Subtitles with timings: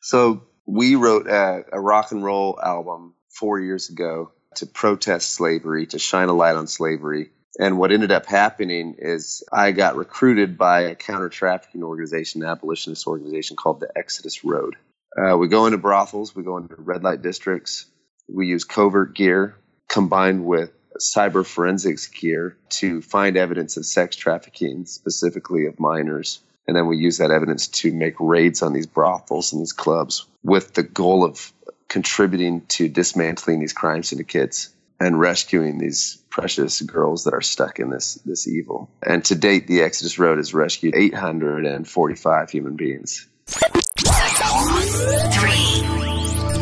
[0.00, 5.86] So we wrote a, a rock and roll album four years ago to protest slavery,
[5.86, 7.30] to shine a light on slavery.
[7.58, 12.48] And what ended up happening is I got recruited by a counter trafficking organization, an
[12.48, 14.76] abolitionist organization called the Exodus Road.
[15.16, 17.86] Uh, we go into brothels, we go into red light districts,
[18.28, 19.56] we use covert gear
[19.88, 26.40] combined with cyber forensics gear to find evidence of sex trafficking, specifically of minors.
[26.66, 30.26] And then we use that evidence to make raids on these brothels and these clubs
[30.42, 31.52] with the goal of
[31.88, 37.90] contributing to dismantling these crime syndicates and rescuing these precious girls that are stuck in
[37.90, 38.90] this this evil.
[39.02, 43.26] And to date, the Exodus Road has rescued 845 human beings.
[43.46, 43.66] Three,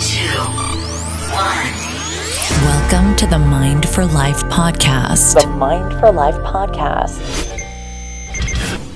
[0.01, 0.41] two,
[1.35, 1.89] one.
[2.65, 5.41] Welcome to the Mind for Life podcast.
[5.41, 7.48] The Mind for Life podcast.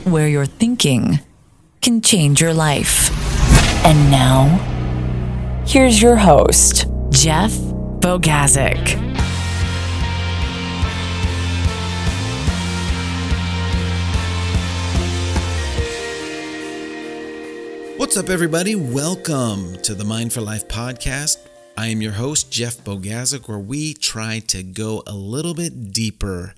[0.05, 1.21] Where your thinking
[1.81, 3.11] can change your life.
[3.85, 4.47] And now,
[5.67, 8.99] here's your host, Jeff Bogazic.
[17.97, 18.75] What's up, everybody?
[18.75, 21.39] Welcome to the Mind for Life podcast.
[21.77, 26.55] I am your host, Jeff Bogazic, where we try to go a little bit deeper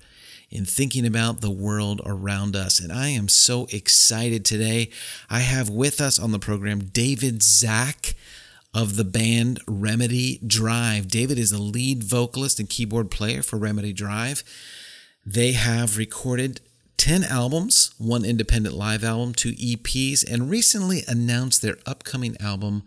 [0.49, 2.79] in thinking about the world around us.
[2.79, 4.89] And I am so excited today.
[5.29, 8.15] I have with us on the program David Zach
[8.73, 11.07] of the band Remedy Drive.
[11.07, 14.43] David is the lead vocalist and keyboard player for Remedy Drive.
[15.25, 16.59] They have recorded
[16.97, 22.83] 10 albums, one independent live album, two EPs, and recently announced their upcoming album,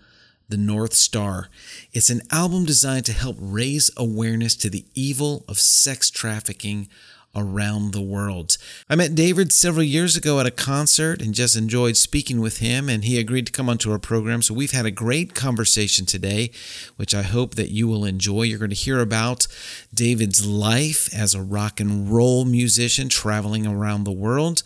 [0.48, 1.48] The North Star.
[1.92, 6.88] It's an album designed to help raise awareness to the evil of sex trafficking
[7.34, 8.56] around the world.
[8.88, 12.88] I met David several years ago at a concert and just enjoyed speaking with him,
[12.88, 14.42] and he agreed to come onto our program.
[14.42, 16.50] So we've had a great conversation today,
[16.96, 18.42] which I hope that you will enjoy.
[18.42, 19.46] You're going to hear about
[19.92, 24.62] David's life as a rock and roll musician traveling around the world,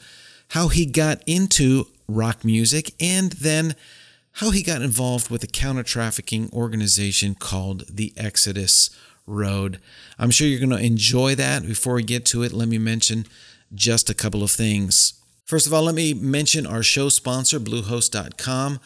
[0.48, 3.74] how he got into rock music, and then
[4.36, 8.90] how he got involved with a counter trafficking organization called the Exodus
[9.26, 9.80] Road.
[10.18, 11.62] I'm sure you're going to enjoy that.
[11.62, 13.26] Before we get to it, let me mention
[13.74, 15.14] just a couple of things.
[15.44, 18.80] First of all, let me mention our show sponsor, Bluehost.com.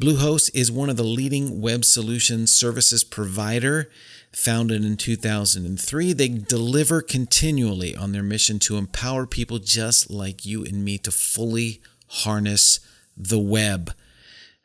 [0.00, 3.90] Bluehost is one of the leading web solutions services provider.
[4.32, 10.64] Founded in 2003, they deliver continually on their mission to empower people just like you
[10.64, 12.80] and me to fully harness
[13.16, 13.92] the web.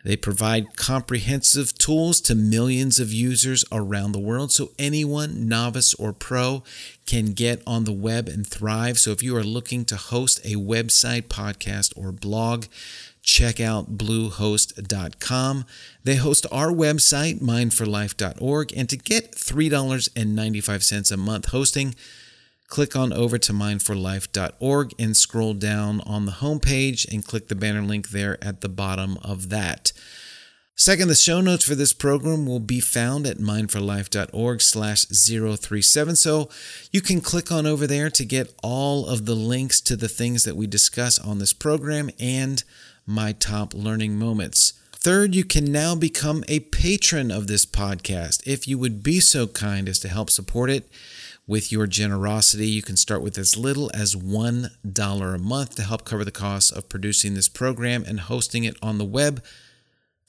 [0.05, 6.13] They provide comprehensive tools to millions of users around the world so anyone, novice or
[6.13, 6.61] pro,
[7.07, 8.99] can get on the web and thrive.
[8.99, 12.65] So if you are looking to host a website, podcast, or blog,
[13.23, 15.65] check out bluehost.com.
[16.03, 21.95] They host our website, mindforlife.org, and to get $3.95 a month hosting,
[22.75, 27.81] click on over to mindforlife.org and scroll down on the homepage and click the banner
[27.81, 29.93] link there at the bottom of that.
[30.75, 36.17] Second, the show notes for this program will be found at mindforlife.org slash 037.
[36.17, 36.49] So
[36.91, 40.43] you can click on over there to get all of the links to the things
[40.43, 42.61] that we discuss on this program and
[43.07, 44.73] my top learning moments.
[44.91, 48.45] Third, you can now become a patron of this podcast.
[48.45, 50.89] If you would be so kind as to help support it
[51.47, 56.05] with your generosity, you can start with as little as $1 a month to help
[56.05, 59.43] cover the costs of producing this program and hosting it on the web.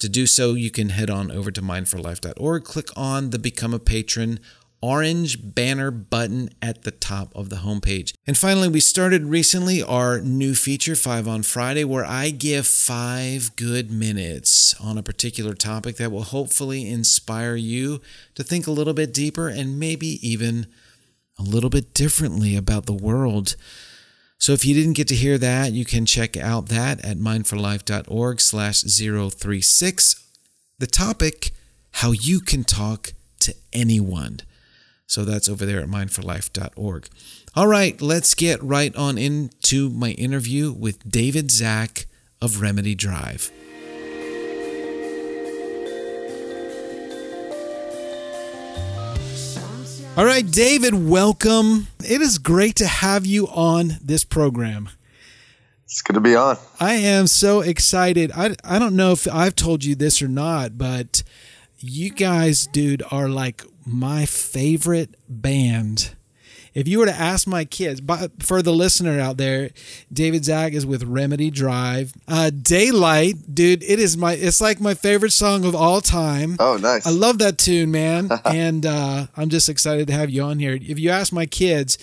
[0.01, 3.79] To do so, you can head on over to mindforlife.org, click on the Become a
[3.79, 4.41] Patron
[4.83, 8.13] orange banner button at the top of the homepage.
[8.27, 13.57] And finally, we started recently our new feature, Five on Friday, where I give five
[13.57, 18.01] good minutes on a particular topic that will hopefully inspire you
[18.35, 20.67] to think a little bit deeper and maybe even
[21.39, 23.57] a little bit differently about the world.
[24.39, 28.41] So if you didn't get to hear that, you can check out that at mindforlife.org
[28.41, 30.25] slash 036.
[30.79, 31.53] The topic,
[31.93, 34.41] how you can talk to anyone.
[35.07, 37.09] So that's over there at mindforlife.org.
[37.55, 42.07] All right, let's get right on into my interview with David Zach
[42.43, 43.51] of Remedy Drive.
[50.17, 51.89] All right, David, welcome.
[52.03, 54.89] It is great to have you on this program.
[55.85, 56.57] It's good to be on.
[56.81, 58.33] I am so excited.
[58.35, 61.23] I, I don't know if I've told you this or not, but
[61.81, 66.15] you guys, dude, are like my favorite band.
[66.77, 69.71] If you were to ask my kids, but for the listener out there,
[70.13, 72.13] David Zach is with Remedy Drive.
[72.29, 76.57] Uh, Daylight, dude, it is my it's like my favorite song of all time.
[76.61, 77.07] Oh, nice.
[77.07, 78.29] I love that tune, man.
[78.45, 80.75] and uh, I'm just excited to have you on here.
[80.75, 81.97] If you ask my kids,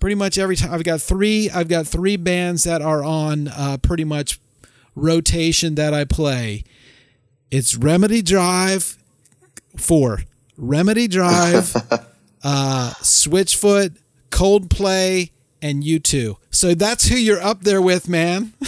[0.00, 3.76] pretty much every time I've got three I've got three bands that are on uh,
[3.80, 4.40] pretty much
[4.96, 6.64] rotation that I play.
[7.52, 8.98] It's Remedy Drive,
[9.76, 10.22] four.
[10.56, 11.72] Remedy Drive,
[12.42, 13.96] uh, Switchfoot,
[14.30, 15.30] Coldplay,
[15.62, 16.36] and U2.
[16.50, 18.52] So that's who you're up there with, man.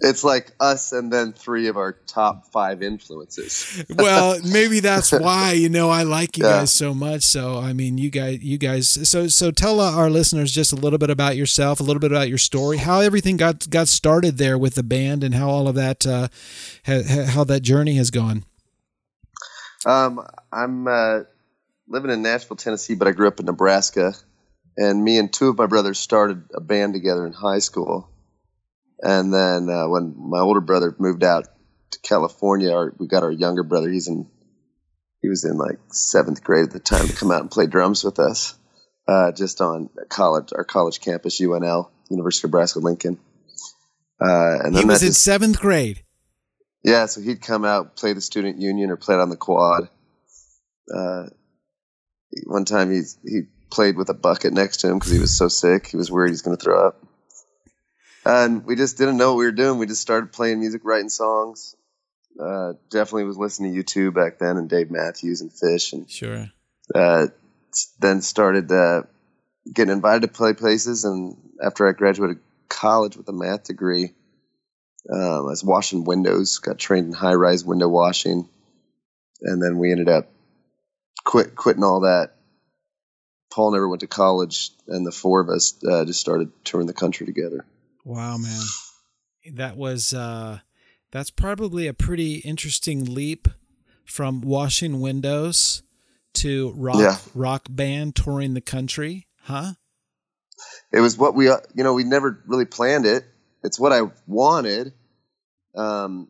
[0.00, 3.82] It's like us and then three of our top five influences.
[3.90, 6.58] well, maybe that's why you know I like you Yeah.
[6.60, 7.24] guys so much.
[7.24, 8.88] So I mean, you guys, you guys.
[9.08, 12.12] So so tell uh, our listeners just a little bit about yourself, a little bit
[12.12, 15.66] about your story, how everything got got started there with the band, and how all
[15.66, 16.28] of that, uh,
[16.86, 18.44] ha, ha- how that journey has gone.
[19.84, 21.20] Um, I'm uh,
[21.88, 24.14] living in Nashville, Tennessee, but I grew up in Nebraska.
[24.76, 28.08] And me and two of my brothers started a band together in high school.
[29.00, 31.46] And then uh, when my older brother moved out
[31.90, 33.88] to California, our, we got our younger brother.
[33.90, 34.28] He's in,
[35.20, 38.04] he was in like seventh grade at the time to come out and play drums
[38.04, 38.56] with us,
[39.08, 43.18] uh, just on college, our college campus, UNL, University of Nebraska Lincoln.
[44.20, 46.02] Uh, and then He was in just- seventh grade.
[46.84, 49.88] yeah, so he'd come out, play the student union, or play it on the quad.
[50.92, 51.24] Uh,
[52.44, 55.48] one time he he played with a bucket next to him because he was so
[55.48, 55.86] sick.
[55.88, 57.02] He was worried he was going to throw up.
[58.24, 59.78] And we just didn't know what we were doing.
[59.78, 61.74] We just started playing music, writing songs.
[62.38, 66.50] Uh, definitely was listening to U2 back then, and Dave Matthews and Phish, and Sure.
[66.94, 67.26] uh,
[67.98, 69.02] then started uh,
[69.72, 71.04] getting invited to play places.
[71.04, 72.38] And after I graduated
[72.68, 74.14] college with a math degree,
[75.10, 78.48] um, I was washing windows, got trained in high rise window washing,
[79.42, 80.30] and then we ended up
[81.28, 82.30] quit quitting all that.
[83.52, 86.94] Paul never went to college, and the four of us uh, just started touring the
[86.94, 87.66] country together.
[88.02, 88.62] Wow, man.
[89.54, 90.60] That was uh
[91.12, 93.46] that's probably a pretty interesting leap
[94.04, 95.82] from washing windows
[96.34, 97.16] to rock Yeah.
[97.34, 99.72] rock band touring the country, huh?
[100.92, 103.24] it was what we uh, you know we never really planned it
[103.62, 104.92] it's what i wanted
[105.76, 106.28] um,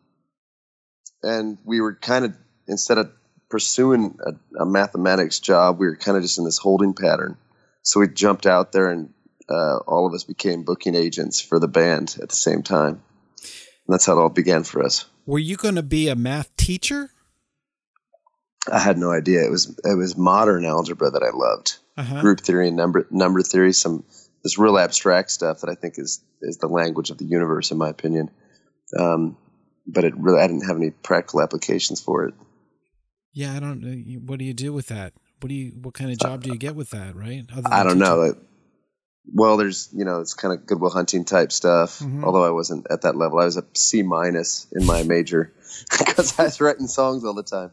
[1.23, 2.37] and we were kind of
[2.67, 3.11] instead of
[3.49, 7.37] pursuing a, a mathematics job we were kind of just in this holding pattern
[7.81, 9.13] so we jumped out there and
[9.49, 13.01] uh, all of us became booking agents for the band at the same time
[13.41, 16.55] and that's how it all began for us Were you going to be a math
[16.57, 17.09] teacher?
[18.71, 22.21] i had no idea it was it was modern algebra that i loved Uh-huh.
[22.21, 24.03] group theory and number number theory, some
[24.43, 27.77] this real abstract stuff that I think is is the language of the universe, in
[27.77, 28.31] my opinion.
[28.97, 29.35] Um,
[29.85, 32.33] but it really, I didn't have any practical applications for it.
[33.33, 33.81] Yeah, I don't
[34.25, 35.13] What do you do with that?
[35.39, 37.45] What do you what kind of job do you get with that, right?
[37.65, 38.25] I don't know.
[38.25, 38.41] teaching?
[38.41, 38.47] It,
[39.33, 41.99] well, there's you know it's kind of Goodwill Hunting type stuff.
[41.99, 42.23] Mhm.
[42.23, 45.53] Although I wasn't at that level, I was a C minus in my major
[45.91, 47.71] because I was writing songs all the time.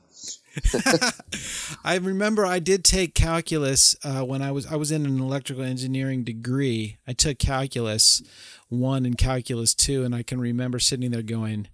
[1.84, 5.64] I remember I did take calculus uh, when I was I was in an electrical
[5.64, 6.98] engineering degree.
[7.06, 8.22] I took calculus
[8.68, 11.68] one and calculus two, and I can remember sitting there going,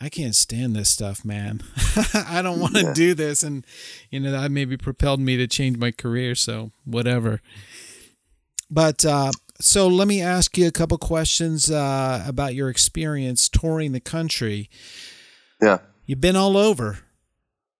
[0.00, 1.62] "I can't stand this stuff, man.
[2.14, 2.92] I don't want to Yeah.
[2.94, 3.64] do this." And
[4.10, 6.34] you know that maybe propelled me to change my career.
[6.34, 7.40] So whatever.
[8.70, 13.92] But uh, so let me ask you a couple questions uh, about your experience touring
[13.92, 14.68] the country.
[15.60, 15.78] Yeah.
[16.06, 17.00] You've been all over,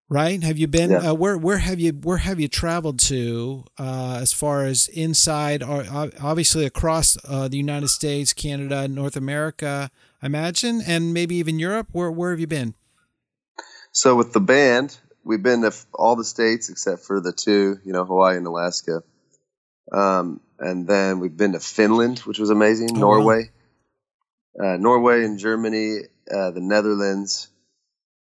[0.09, 0.43] right?
[0.43, 0.91] Have you been?
[0.91, 1.11] Yeah.
[1.11, 5.63] Uh, where where have you where have you traveled to uh, as far as inside
[5.63, 9.91] or uh, obviously across uh, the United States, Canada, North America,
[10.23, 11.89] I imagine, and maybe even Europe.
[11.93, 12.75] Where where have you been?
[13.93, 17.93] So with the band, we've been to all the states except for the two, you
[17.93, 19.03] know, Hawaii and Alaska.
[19.93, 22.91] Um, and then we've been to Finland, which was amazing.
[22.91, 23.01] Oh, wow.
[23.01, 23.51] Norway,
[24.63, 27.49] uh, Norway and Germany, uh, the Netherlands.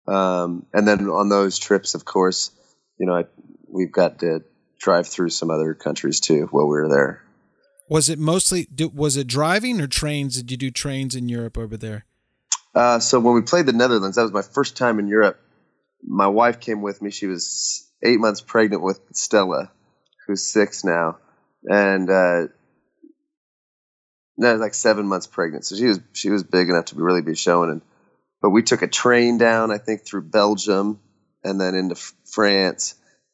[0.07, 2.51] Um, and then on those trips, of course,
[2.99, 3.25] you know, I,
[3.67, 4.43] we've got to
[4.79, 7.23] drive through some other countries too while we were there.
[7.89, 10.35] Was it mostly was it driving or trains?
[10.35, 12.05] Did you do trains in Europe over there?
[12.75, 15.39] Uh, so when we played the Netherlands, that was my first time in Europe.
[16.03, 17.09] My wife came with me.
[17.09, 19.71] She was eight months pregnant with Stella,
[20.27, 21.17] who's six now,
[21.63, 22.47] and uh,
[24.37, 25.65] no, like seven months pregnant.
[25.65, 27.71] So she was she was big enough to really be showing.
[27.71, 27.81] And
[28.39, 30.99] but we took a train down, I think, through Belgium
[31.43, 31.95] and then into
[32.31, 32.93] France.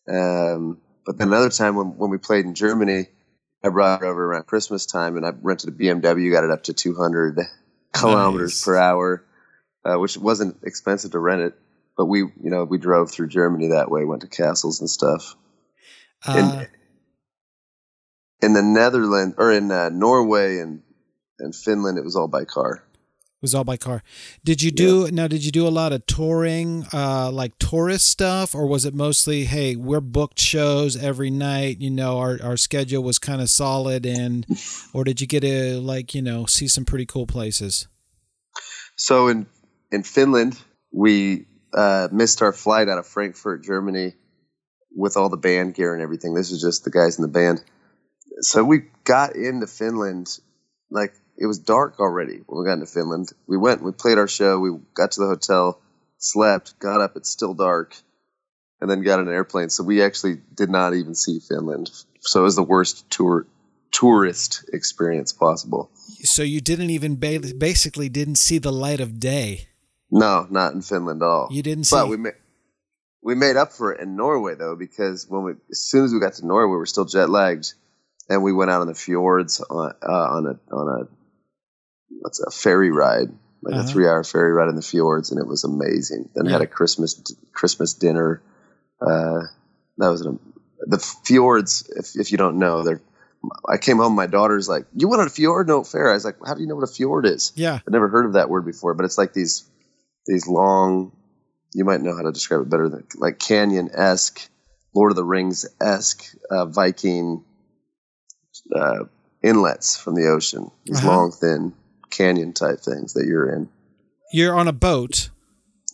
[0.09, 3.07] Um, but then another time when when we played in Germany,
[3.65, 6.63] I brought it over around Christmas time, and I rented a BMW, got it up
[6.65, 7.39] to 200
[7.93, 8.65] kilometers Nice.
[8.65, 9.25] per hour,
[9.83, 11.53] uh, which wasn't expensive to rent it.
[11.97, 15.35] But we, you know, we drove through Germany that way, went to castles and stuff.
[16.27, 16.65] Uh,
[18.43, 20.83] in the Netherlands or in uh, Norway and
[21.39, 22.84] and Finland, it was all by car.
[23.35, 24.01] It was all by car.
[24.43, 25.27] Did you do now?
[25.27, 29.43] Did you do a lot of touring, uh, like tourist stuff, or was it mostly,
[29.43, 31.79] hey, we're booked shows every night?
[31.79, 34.47] You know, our our schedule was kind of solid, and
[34.93, 37.87] or did you get to like you know see some pretty cool places?
[38.95, 39.47] So in
[39.91, 40.57] in Finland,
[40.91, 44.13] we uh, missed our flight out of Frankfurt, Germany,
[44.95, 46.33] with all the band gear and everything.
[46.33, 47.63] This was just the guys in the band.
[48.39, 50.39] So we got into Finland
[50.89, 53.31] like it was dark already when we got into Finland.
[53.47, 55.81] We went, we played our show, we got to the hotel,
[56.17, 57.95] slept, got up, it's still dark,
[58.81, 59.69] and then got on an airplane.
[59.69, 61.91] So we actually did not even see Finland.
[62.21, 63.45] So it was the worst tour
[63.91, 65.89] tourist experience possible.
[66.23, 69.69] So you didn't even ba- basically didn't see the light of day.
[70.11, 71.47] No, not in Finland at all.
[71.51, 71.95] You didn't see.
[71.95, 72.35] But we made
[73.21, 76.19] we made up for it in Norway though, because when we as soon as we
[76.19, 77.73] got to Norway, we were still jet lagged,
[78.29, 81.24] and we went out on the fjords on uh, on a on a
[82.09, 83.29] what's a ferry ride,
[83.61, 83.83] like Uh-huh.
[83.83, 86.29] a three hour ferry ride in the fjords, and it was amazing.
[86.35, 87.21] Then had a Christmas
[87.53, 88.41] Christmas dinner.
[89.01, 89.41] Uh,
[89.97, 90.39] that was an,
[90.87, 91.89] the fjords.
[91.95, 93.01] If if you don't know, they're.
[93.69, 94.15] I came home.
[94.15, 95.67] My daughter's like, "You went on a fjord?
[95.67, 97.75] No fair." I was like, "How do you know what a fjord is?" Yeah.
[97.75, 99.63] I'd never heard of that word before, but it's like these
[100.25, 101.11] these long.
[101.73, 104.49] You might know how to describe it better than like canyon esque,
[104.95, 107.43] Lord of the Rings esque uh, Viking
[108.73, 109.03] uh,
[109.43, 110.71] inlets from the ocean.
[110.85, 111.07] These Uh-huh.
[111.07, 111.73] long, thin
[112.15, 113.69] canyon type things that you're in.
[114.31, 115.29] You're on a boat,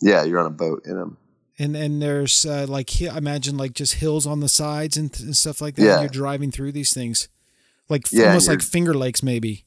[0.00, 1.16] Yeah, you're on a boat in them.
[1.58, 5.24] and and there's uh, like I imagine like just hills on the sides and, th-
[5.26, 5.82] and stuff like that.
[5.84, 6.00] Yeah.
[6.00, 7.28] You're driving through these things,
[7.88, 9.64] like Yeah, almost like Finger Lakes, maybe.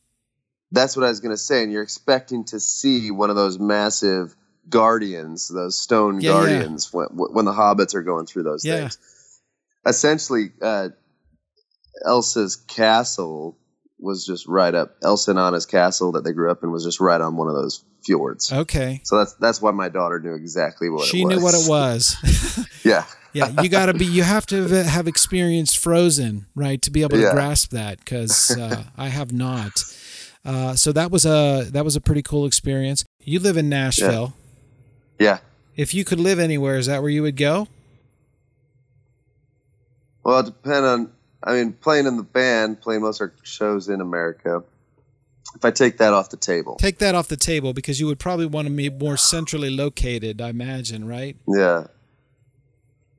[0.72, 4.36] That's what I was gonna say, and you're expecting to see one of those massive
[4.68, 6.34] guardians, those stone Yeah, yeah.
[6.58, 8.80] guardians, when when the hobbits are going through those Yeah.
[8.90, 8.98] things.
[9.86, 10.90] Essentially, uh,
[12.04, 13.58] Elsa's castle
[14.00, 14.96] was just right up.
[15.04, 18.52] Anna's castle that they grew up in was just right on one of those fjords.
[18.52, 19.02] Okay.
[19.04, 21.38] So that's that's why my daughter knew exactly what she it was.
[21.38, 22.68] knew what it was.
[22.86, 24.06] Yeah, yeah, you got to be.
[24.06, 27.32] You have to have- experienced Frozen, right, to be able to Yeah.
[27.34, 27.98] grasp that.
[27.98, 29.82] Because uh, I have not.
[30.46, 33.04] Uh, so that was a that was a pretty cool experience.
[33.22, 34.36] You live in Nashville.
[35.18, 35.40] yeah.
[35.76, 37.68] If you could live anywhere, is that where you would go?
[40.24, 41.12] Well, it depend on.
[41.46, 44.64] I mean, playing in the band, playing most of our shows in America.
[45.56, 48.20] If I take that off the table, Take that off the table because you would
[48.20, 50.42] probably want to be more centrally located.
[50.42, 51.38] I imagine, right?
[51.48, 51.88] yeah.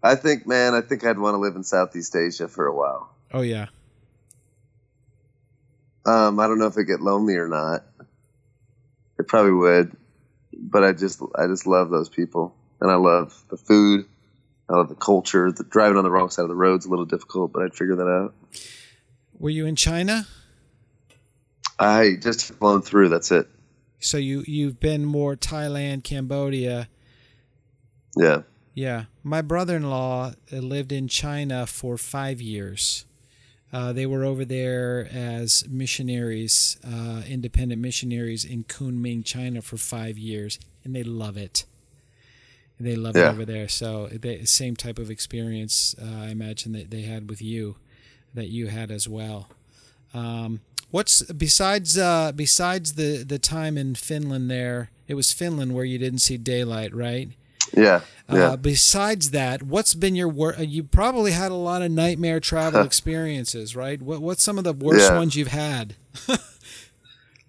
[0.02, 3.10] I think, man, I think I'd want to live in Southeast Asia for a while.
[3.32, 3.66] Oh yeah.
[6.04, 7.84] Um, I don't know if I get lonely or not.
[9.18, 9.96] It probably would,
[10.52, 14.06] but I just, I just love those people, and I love the food.
[14.68, 15.52] I love the culture.
[15.52, 17.96] The driving on the wrong side of the road's a little difficult, but I'd figure
[17.96, 18.34] that out.
[19.38, 20.26] Were you in China?
[21.78, 23.10] I just flown through.
[23.10, 23.48] That's it.
[24.00, 26.88] So you you've been more Thailand, Cambodia.
[28.16, 28.42] Yeah.
[28.74, 33.06] Yeah, my brother-in-law uh, lived in China for five years.
[33.72, 40.18] Uh, they were over there as missionaries, uh, independent missionaries in Kunming, China, for five
[40.18, 41.64] years, and they love it.
[42.78, 43.68] They love it over there.
[43.68, 47.76] So the same type of experience, uh, I imagine that they had with you,
[48.34, 49.48] that you had as well.
[50.12, 54.50] Um, what's besides uh, besides the the time in Finland?
[54.50, 57.30] There, it was Finland where you didn't see daylight, right?
[57.74, 58.02] Yeah.
[58.30, 58.48] Yeah.
[58.50, 60.56] Uh, besides that, what's been your work?
[60.58, 64.00] You probably had a lot of nightmare travel experiences, right?
[64.02, 65.16] What What's some of the worst Yeah.
[65.16, 65.94] ones you've had?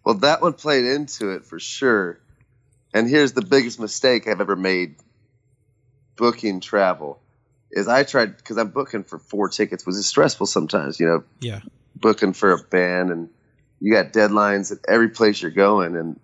[0.03, 2.17] Well, that one played into it for sure.
[2.93, 4.95] And here's the biggest mistake I've ever made
[6.17, 7.19] booking travel
[7.71, 11.23] is I tried because I'm booking for four tickets, which is stressful sometimes, you know,
[11.39, 11.61] Yeah,
[11.95, 13.29] booking for a band and
[13.79, 16.19] you got deadlines at every place you're going and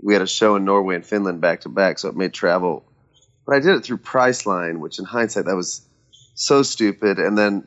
[0.00, 2.86] we had a show in Norway and Finland back to back, so it made travel
[3.46, 5.86] but I did it through Priceline, which in hindsight that was
[6.34, 7.18] so stupid.
[7.18, 7.66] And then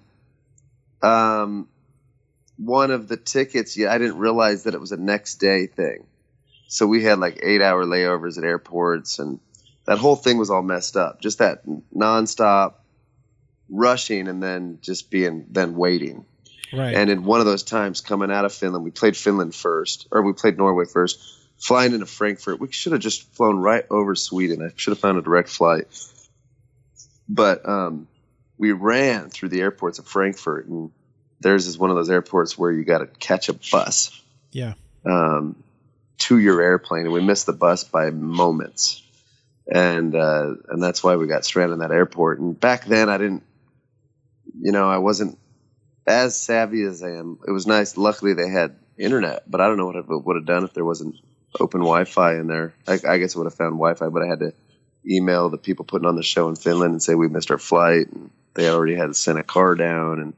[1.01, 1.69] um,
[2.57, 6.05] one of the tickets, yeah, I didn't realize that it was a next day thing.
[6.67, 9.39] So we had like eight hour layovers at airports, and
[9.89, 11.19] that whole thing was all messed up.
[11.19, 12.75] Just that nonstop
[13.67, 16.25] rushing and then just being then waiting.
[16.71, 16.93] right.
[16.93, 20.21] And in one of those times coming out of Finland, we played Finland first, or
[20.21, 21.19] we played Norway first.
[21.57, 24.61] Flying into Frankfurt, we should have just flown right over Sweden.
[24.61, 25.87] I should have found a direct flight.
[27.27, 28.07] But um,
[28.59, 30.91] we ran through the airports of Frankfurt, and
[31.39, 35.55] theirs is one of those airports where you got to catch a bus yeah, um,
[36.19, 39.01] to your airplane, and we missed the bus by moments,
[39.71, 42.39] and uh, and that's why we got stranded in that airport.
[42.39, 43.43] And back then, I didn't,
[44.61, 45.37] you know, I wasn't
[46.07, 47.95] as savvy as I am, it was nice.
[47.97, 50.83] Luckily, they had internet, but I don't know what I would have done if there
[50.85, 51.15] wasn't
[51.59, 52.73] open Wi-Fi in there.
[52.87, 54.53] I, I guess I would have found Wi-Fi, but I had to
[55.07, 58.07] email the people putting on the show in Finland and say we missed our flight,
[58.11, 60.33] and they already had sent a car down, and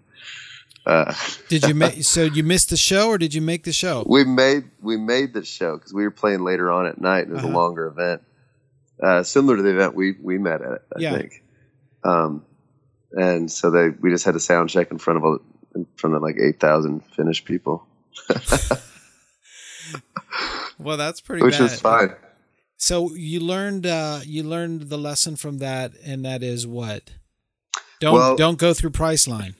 [0.86, 1.14] uh,
[1.48, 4.04] Did you make so you missed the show or did you make the show?
[4.08, 7.26] we made we made the show because we were playing later on at night.
[7.28, 7.54] and It was Uh-huh.
[7.54, 8.22] a longer event,
[9.02, 10.84] uh, similar to the event we we met at.
[10.96, 11.18] I Yeah.
[11.18, 11.44] think.
[12.04, 12.46] Um,
[13.12, 15.38] and so they we just had a sound check in front of a,
[15.80, 17.86] in front of like eight thousand Finnish people,
[20.80, 21.62] Well, that's pretty which bad.
[21.64, 22.16] was fine.
[22.78, 27.12] So you learned uh you learned the lesson from that and that is what?
[28.00, 29.54] Don't Well- don't go through Priceline.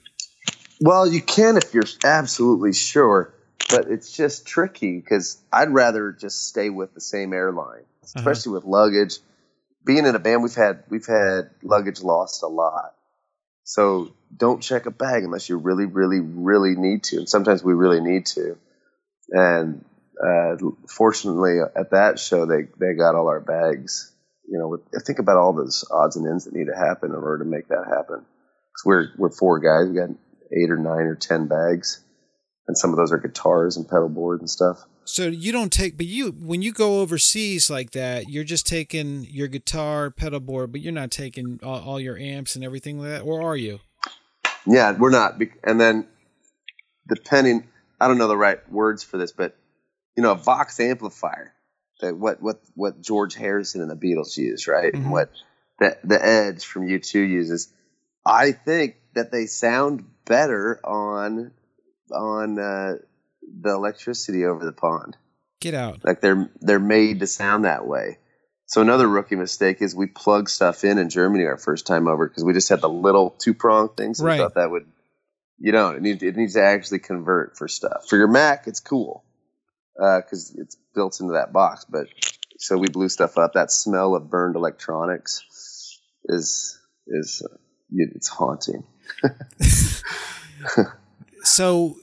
[0.80, 3.32] Well, you can if you're absolutely sure,
[3.70, 8.64] but it's just tricky because I'd rather just stay with the same airline, especially with
[8.64, 9.18] luggage.
[9.84, 12.94] Being in a band, we've had we've had luggage lost a lot,
[13.64, 17.18] so don't check a bag unless you really, really, really need to.
[17.18, 18.56] And sometimes we really need to.
[19.30, 19.84] And
[20.22, 20.56] uh,
[20.88, 24.12] fortunately, at that show, they they got all our bags.
[24.48, 27.16] You know, with, think about all those odds and ends that need to happen in
[27.16, 28.18] order to make that happen.
[28.18, 30.10] Because we're we're four guys, we got
[30.52, 32.04] eight or nine or ten bags,
[32.68, 34.84] and some of those are guitars and pedal board and stuff.
[35.04, 39.26] So you don't take but you when you go overseas like that, you're just taking
[39.28, 43.08] your guitar, pedal board, but you're not taking all, all your amps and everything like
[43.08, 43.80] that, or are you?
[44.66, 45.40] Yeah, we're not.
[45.64, 46.06] And then,
[47.08, 47.68] depending,
[48.00, 49.56] I don't know the right words for this, but
[50.16, 51.52] you know, a Vox amplifier,
[52.00, 54.92] that what what what George Harrison and the Beatles used, right?
[54.92, 54.98] Mhm.
[54.98, 55.30] And what
[55.78, 57.72] the the Edge from U two uses.
[58.24, 61.50] I think that they sound better on
[62.12, 62.94] on uh,
[63.60, 65.16] the electricity over the pond.
[65.60, 66.04] Get out.
[66.04, 68.18] Like they're they're made to sound that way.
[68.66, 72.26] So another rookie mistake is we plugged stuff in in Germany our first time over
[72.26, 74.38] because we just had the little two prong things So Right.
[74.38, 74.86] we thought that would,
[75.58, 78.06] you know, it needs it needs to actually convert for stuff.
[78.08, 79.24] For your Mac, it's cool
[79.94, 81.84] because it's built into that box.
[81.88, 82.08] But
[82.58, 83.52] so we blew stuff up.
[83.52, 87.56] That smell of burned electronics is is uh,
[87.90, 88.84] it's haunting.
[91.44, 91.96] So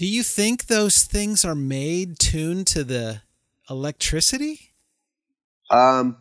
[0.00, 3.20] do you think those things are made tuned to the
[3.68, 4.72] electricity?
[5.70, 6.16] Um,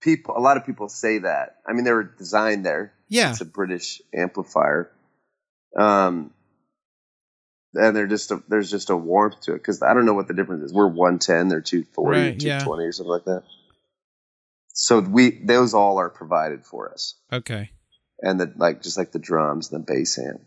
[0.00, 1.58] people, a lot of people say that.
[1.64, 2.94] I mean, they were designed there.
[3.08, 3.30] Yeah.
[3.30, 4.90] it's a British amplifier.
[5.78, 6.32] Um,
[7.74, 10.26] and they're just a, there's just a warmth to it because I don't know what
[10.26, 10.72] the difference is.
[10.74, 12.58] We're 110, they're 240, Right, yeah.
[12.58, 13.44] 220 or something like that.
[14.72, 17.70] So we those all are provided for us, Okay.
[18.20, 20.40] and the like just like the drums, and the bass amp.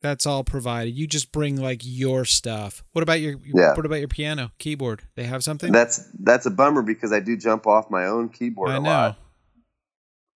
[0.00, 0.90] That's all provided.
[0.90, 2.84] You just bring like your stuff.
[2.92, 3.74] What about your Yeah.
[3.74, 5.02] what about your piano, keyboard?
[5.16, 5.72] They have something?
[5.72, 8.88] That's that's a bummer because I do jump off my own keyboard I a know.
[8.88, 9.18] lot.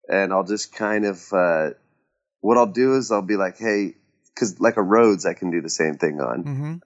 [0.08, 1.70] and I'll just kind of uh,
[2.40, 3.94] what I'll do is I'll be like, hey,
[4.34, 6.44] because like a Rhodes, I can do the same thing on.
[6.44, 6.80] Mhm.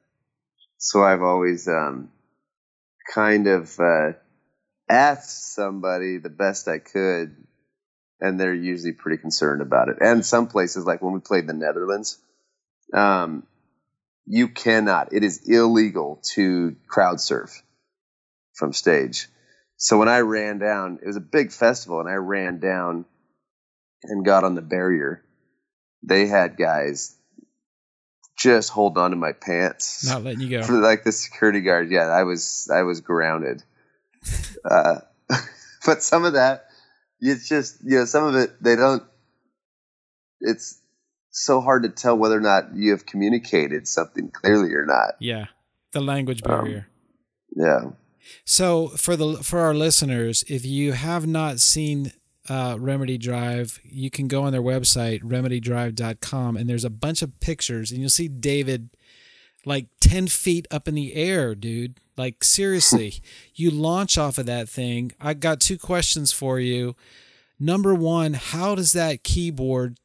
[0.77, 2.11] So I've always um,
[3.15, 4.12] kind of uh,
[4.89, 7.35] asked somebody the best I could,
[8.21, 9.97] and they're usually pretty concerned about it.
[10.01, 12.19] And some places, like when we played the Netherlands,
[12.92, 13.44] um,
[14.27, 15.12] you cannot.
[15.12, 17.62] It is illegal to crowd surf
[18.55, 19.29] from stage.
[19.77, 23.05] So when I ran down, it was a big festival, and I ran down
[24.03, 25.22] and got on the barrier.
[26.03, 27.16] They had guys
[28.37, 30.62] just holding on to my pants Not letting you go.
[30.62, 31.90] for like the security guard.
[31.90, 33.62] Yeah, I was I was grounded.
[34.64, 35.01] uh,
[35.87, 36.66] but some of that,
[37.20, 39.03] it's just you know some of it they don't.
[40.40, 40.79] It's
[41.37, 45.16] so hard to tell whether or not you have communicated something clearly or not.
[45.20, 45.46] Yeah.
[45.92, 46.88] The language Um, barrier.
[47.55, 47.90] Yeah.
[48.44, 52.12] So for the for our listeners, if you have not seen
[52.49, 57.38] uh, Remedy Drive, you can go on their website remedydrive.com and there's a bunch of
[57.40, 58.90] pictures and you'll see David
[59.64, 61.99] like 10 feet up in the air, dude.
[62.16, 63.20] Like seriously,
[63.55, 65.12] you launch off of that thing.
[65.20, 66.96] I got two questions for you.
[67.59, 69.99] Number 1, how does that keyboard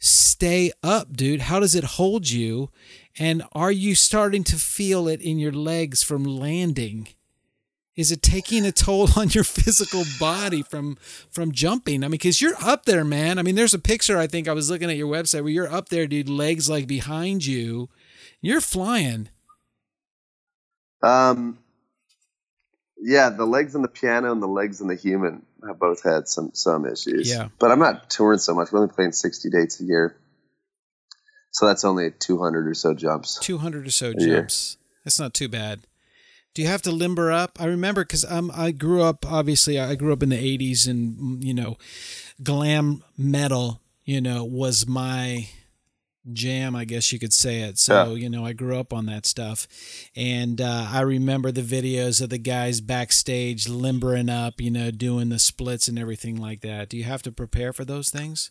[0.00, 1.42] stay up, dude?
[1.42, 2.70] How does it hold you?
[3.18, 7.08] And are you starting to feel it in your legs from landing?
[7.94, 10.96] Is it taking a toll on your physical body from
[11.30, 12.02] from jumping?
[12.02, 13.38] I mean, because you're up there, man.
[13.38, 15.72] I mean, there's a picture I think I was looking at your website where you're
[15.72, 17.88] up there, dude, legs like behind you.
[18.40, 19.28] You're flying.
[21.02, 21.58] Um.
[23.02, 26.28] Yeah, the legs on the piano and the legs on the human have both had
[26.28, 27.30] some some issues.
[27.30, 27.48] Yeah.
[27.58, 28.72] but I'm not touring so much.
[28.72, 30.16] We're only playing 60 dates a year,
[31.50, 33.38] so that's only 200 or so jumps.
[33.40, 34.76] 200 or so jumps.
[35.04, 35.80] That's not too bad.
[36.54, 37.60] Do you have to limber up?
[37.60, 41.42] I remember because um, I grew up, obviously, I grew up in the 80s and,
[41.44, 41.76] you know,
[42.42, 43.80] glam metal.
[44.04, 45.48] you know, was my
[46.32, 47.78] jam, I guess you could say it.
[47.78, 48.22] So, Yeah.
[48.22, 49.66] you know, I grew up on that stuff.
[50.14, 55.28] And uh, I remember the videos of the guys backstage limbering up, you know, doing
[55.30, 56.88] the splits and everything like that.
[56.88, 58.50] Do you have to prepare for those things?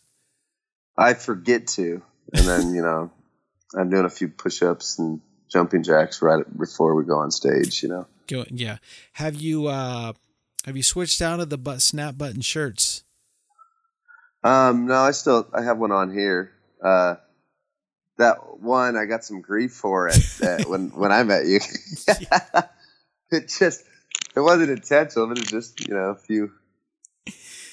[0.98, 2.02] I forget to,
[2.34, 3.10] and then you know,
[3.78, 7.82] I'm doing a few push-ups and jumping jacks right before we go on stage.
[7.82, 8.78] You know, Go, yeah.
[9.14, 10.12] Have you uh,
[10.66, 13.04] have you switched out of the but snap button shirts?
[14.42, 16.52] um, no, I still I have one on here.
[16.84, 17.16] Uh,
[18.20, 21.60] that one I got some grief for it when when I met you.
[23.30, 23.84] it just
[24.36, 26.52] it wasn't intentional, but it's just you know a few.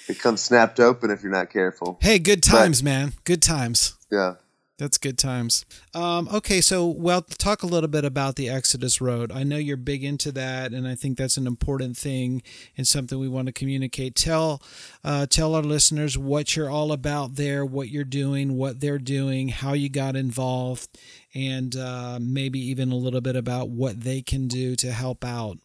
[0.10, 1.98] It comes snapped open if you're not careful.
[2.02, 3.14] Hey, good But- times, man.
[3.26, 3.96] Good times.
[4.12, 4.36] Yeah.
[4.78, 5.66] That's good times.
[5.96, 9.32] Um, okay, so well, talk a little bit about the Exodus Road.
[9.32, 12.44] I know you're big into that, and I think that's an important thing
[12.78, 14.14] and something we want to communicate.
[14.14, 14.62] Tell,
[15.04, 19.48] uh, tell our listeners what you're all about there, what you're doing, what they're doing,
[19.48, 20.88] how you got involved,
[21.34, 25.58] and uh, maybe even a little bit about what they can do to help out.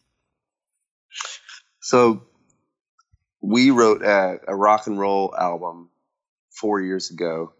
[1.81, 2.23] So
[3.41, 5.91] we wrote a, a rock and roll album
[6.49, 7.53] four years ago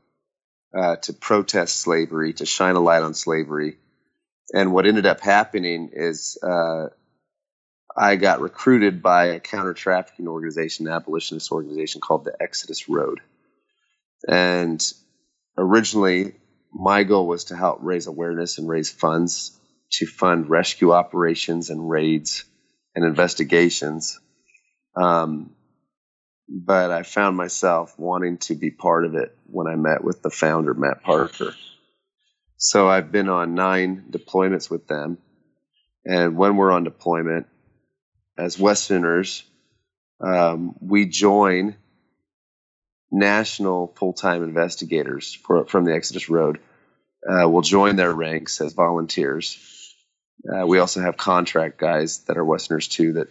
[0.78, 3.78] uh, to protest slavery, to shine a light on slavery.
[4.54, 6.88] And what ended up happening is uh,
[7.96, 13.20] I got recruited by a counter trafficking organization, an abolitionist organization called the Exodus Road.
[14.28, 14.84] And
[15.58, 16.36] originally,
[16.74, 19.60] my goal was to help raise awareness and raise funds
[19.92, 22.46] to fund rescue operations and raids
[22.96, 24.20] and investigations.
[24.96, 25.52] Um,
[26.48, 30.30] but I found myself wanting to be part of it when I met with the
[30.30, 31.56] founder, Matt Parker.
[32.58, 35.18] So I've been on nine deployments with them.
[36.06, 37.48] And when we're on deployment,
[38.38, 39.44] as Westerners,
[40.20, 41.76] um, we join
[43.12, 46.60] national full time investigators for, from the Exodus Road.
[47.28, 49.58] Uh, we'll join their ranks as volunteers.
[50.52, 53.14] Uh, we also have contract guys that are Westerners too.
[53.14, 53.28] That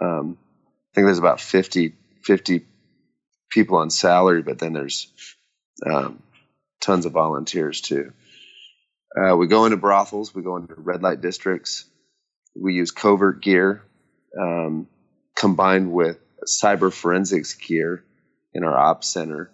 [0.00, 1.94] um, I think there's about 50,
[2.26, 2.66] 50
[3.50, 5.12] people on salary, but then there's
[5.84, 6.22] um,
[6.80, 8.12] tons of volunteers too.
[9.16, 11.84] Uh, we go into brothels, we go into red light districts.
[12.54, 13.82] We use covert gear
[14.38, 14.88] um,
[15.34, 18.04] combined with cyber forensics gear
[18.52, 19.50] in our ops center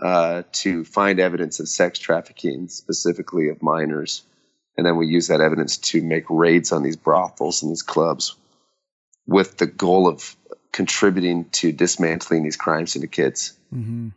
[0.00, 4.22] uh, to find evidence of sex trafficking, specifically of minors.
[4.76, 8.36] And then we use that evidence to make raids on these brothels and these clubs
[9.26, 10.36] with the goal of
[10.72, 14.08] contributing to dismantling these crime syndicates Mm-hmm.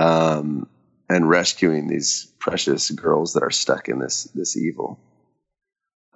[0.00, 0.68] um,
[1.08, 4.98] and rescuing these precious girls that are stuck in this this evil.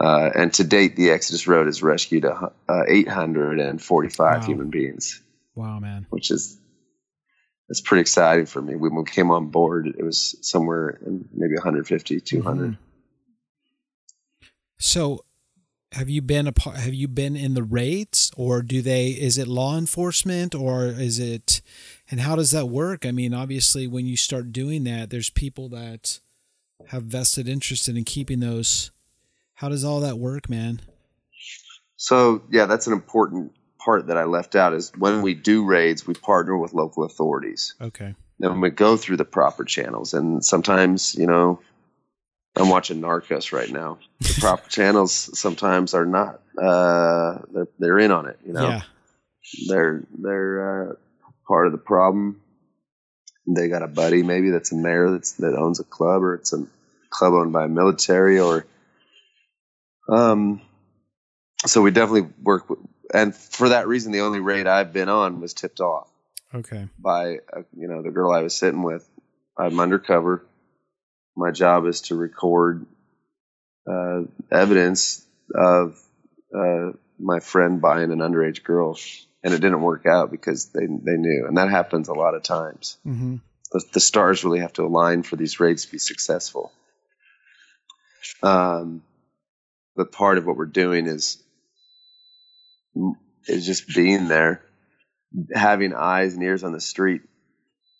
[0.00, 4.46] Uh, and to date, the Exodus Road has rescued a, uh, 845 Wow.
[4.46, 5.20] human beings,
[5.56, 6.06] Wow, man.
[6.10, 6.56] which is
[7.68, 8.76] that's pretty exciting for me.
[8.76, 12.70] When we came on board, it was somewhere in maybe 150, 200.
[12.72, 12.78] Mhm.
[14.78, 15.24] So,
[15.92, 16.76] have you been a part?
[16.76, 19.08] Have you been in the raids, or do they?
[19.08, 21.62] Is it law enforcement, or is it?
[22.10, 23.06] And how does that work?
[23.06, 26.20] I mean, obviously, when you start doing that, there's people that
[26.88, 28.90] have vested interest in keeping those.
[29.54, 30.80] How does all that work, man?
[31.96, 34.74] So yeah, that's an important part that I left out.
[34.74, 37.74] Is when we do raids, we partner with local authorities.
[37.80, 38.14] Okay.
[38.40, 40.14] and we go through the proper channels.
[40.14, 41.60] And sometimes, you know,
[42.56, 43.98] I'm watching Narcos right now.
[44.20, 46.40] The proper channels sometimes are not.
[46.60, 48.38] Uh, they're they're in on it.
[48.44, 48.82] You know, Yeah.
[49.68, 50.92] they're they're uh,
[51.46, 52.40] part of the problem.
[53.46, 56.52] They got a buddy maybe that's a mayor that's that owns a club, or it's
[56.52, 56.66] a
[57.10, 58.66] club owned by a military, or
[60.08, 60.60] um.
[61.66, 62.78] So we definitely work, with,
[63.12, 66.08] and for that reason, the only raid I've been on was tipped off
[66.54, 66.86] Okay.
[66.98, 69.08] by uh, you know the girl I was sitting with.
[69.56, 70.44] I'm undercover.
[71.38, 72.84] My job is to record
[73.88, 75.24] uh, evidence
[75.54, 75.96] of
[76.52, 78.98] uh, my friend buying an underage girl,
[79.44, 82.42] and it didn't work out because they they knew, and that happens a lot of
[82.42, 82.98] times.
[83.06, 83.36] Mm-hmm.
[83.70, 86.72] The, the stars really have to align for these raids to be successful.
[88.42, 89.02] Um,
[89.94, 91.40] but part of what we're doing is
[93.46, 94.60] is just being there
[95.54, 97.22] having eyes and ears on the street,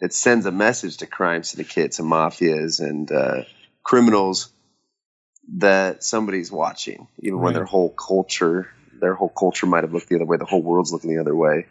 [0.00, 3.42] it sends a message to crime syndicates and mafias and uh,
[3.82, 4.50] criminals
[5.56, 10.16] that somebody's watching, even when their whole culture, their whole culture might have looked the
[10.16, 11.66] other way, the whole world's looking the other way,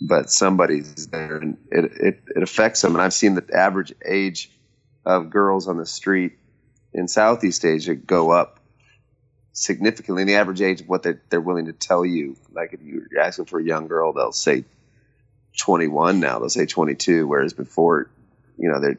[0.00, 2.94] but somebody's there, and it it, it affects them.
[2.94, 4.50] And I've seen the average age
[5.06, 6.32] of girls on the street
[6.92, 8.60] in Southeast Asia go up
[9.52, 10.22] significantly.
[10.22, 13.20] And the average age of what they're, they're willing to tell you, like if you're
[13.20, 14.64] asking for a young girl, they'll say
[15.58, 18.10] 21 now, they'll say 22, whereas before
[18.58, 18.96] you know they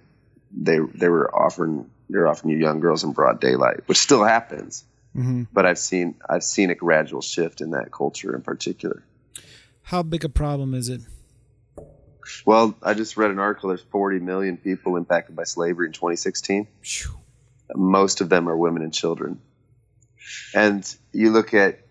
[0.52, 4.84] they they were offering they're offering you young girls in broad daylight, which still happens.
[5.16, 5.44] Mm-hmm.
[5.54, 9.04] But I've seen I've seen a gradual shift in that culture in particular.
[9.84, 11.02] How big a problem is it?
[12.46, 13.70] Well, I just read an article.
[13.70, 16.68] There's 40 million people impacted by slavery in 2016.
[16.82, 17.12] Phew.
[17.76, 19.40] Most of them are women and children.
[20.54, 21.82] And you look at,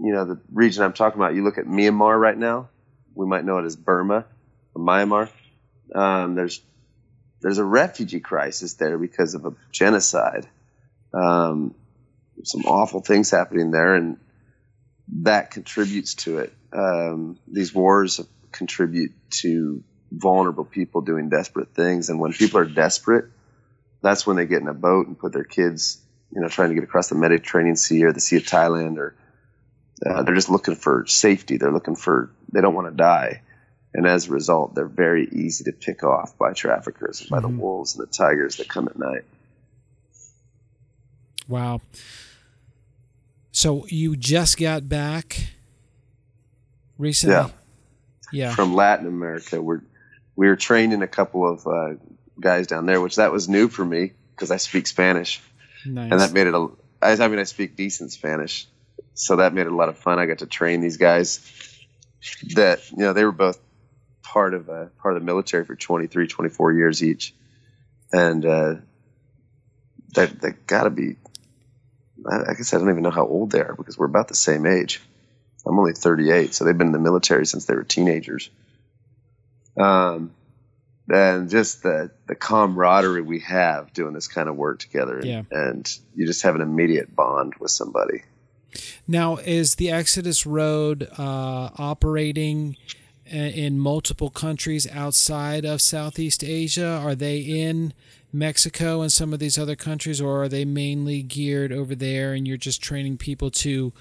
[0.00, 1.34] you know, the region I'm talking about.
[1.34, 2.68] You look at Myanmar right now.
[3.16, 4.26] We might know it as Burma,
[4.76, 5.30] Myanmar.
[5.94, 6.60] Um, there's
[7.40, 10.46] there's a refugee crisis there because of a genocide.
[11.12, 11.74] Um,
[12.42, 14.18] some awful things happening there, and
[15.22, 16.52] that contributes to it.
[16.72, 18.20] Um, these wars
[18.52, 23.26] contribute to vulnerable people doing desperate things, and when people are desperate,
[24.02, 25.98] that's when they get in a boat and put their kids,
[26.34, 29.14] you know, trying to get across the Mediterranean Sea or the Sea of Thailand, or
[30.04, 31.56] uh, they're just looking for safety.
[31.56, 33.42] They're looking for they don't want to die,
[33.94, 37.48] and as a result, they're very easy to pick off by traffickers and by the
[37.48, 39.24] wolves and the tigers that come at night.
[41.48, 41.80] Wow.
[43.52, 45.52] So you just got back
[46.98, 47.36] recently?
[47.36, 47.48] Yeah.
[48.32, 48.54] Yeah.
[48.54, 49.62] from Latin America.
[49.62, 49.82] We're
[50.34, 51.94] we were training a couple of uh,
[52.38, 55.40] guys down there, which that was new for me because I speak Spanish,
[55.86, 56.10] nice.
[56.10, 56.68] and that made it a.
[57.00, 58.66] I I mean, I speak decent Spanish,
[59.14, 60.18] so that made it a lot of fun.
[60.18, 61.40] I got to train these guys
[62.54, 63.58] that you know they were both
[64.22, 67.34] part of uh, part of the military for 23, 24 years each,
[68.12, 68.74] and uh,
[70.14, 71.16] they they got to be.
[72.30, 74.34] I I guess I don't even know how old they are because we're about the
[74.34, 75.00] same age.
[75.66, 78.50] I'm only 38, so they've been in the military since they were teenagers.
[79.76, 80.32] Um,
[81.08, 85.42] and just the the camaraderie we have doing this kind of work together, and, Yeah.
[85.50, 88.22] and you just have an immediate bond with somebody.
[89.06, 92.76] Now, is the Exodus Road uh, operating
[93.24, 97.00] in multiple countries outside of Southeast Asia?
[97.02, 97.92] Are they in
[98.32, 102.46] Mexico and some of these other countries, or are they mainly geared over there and
[102.46, 103.92] you're just training people to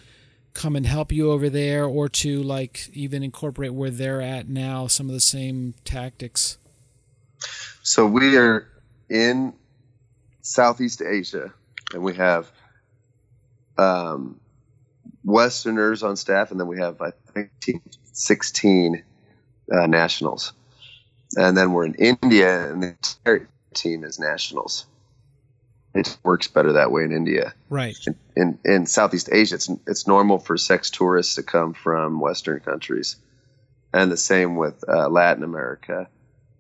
[0.54, 4.88] come and help you over there or to like even incorporate where they're at now
[4.88, 6.58] some of the same tactics?
[7.82, 8.68] So we are
[9.10, 9.54] in
[10.42, 11.54] Southeast Asia,
[11.94, 12.52] and we have
[13.78, 14.40] um,
[15.26, 17.52] Westerners on staff, and then we have I think
[18.14, 19.04] 16
[19.72, 20.54] uh, nationals,
[21.36, 24.86] and then we're in India, and the entire team is nationals.
[25.94, 27.54] It works better that way in India.
[27.70, 27.96] Right.
[28.06, 32.60] In, in, in Southeast Asia, it's it's normal for sex tourists to come from Western
[32.60, 33.16] countries,
[33.94, 36.08] and the same with uh, Latin America.